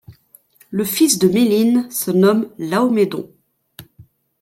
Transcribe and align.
Le 0.71 0.83
fils 0.83 1.19
de 1.19 1.27
Méline 1.29 1.87
se 1.91 2.09
nomme 2.09 2.49
Laomedon. 2.57 3.29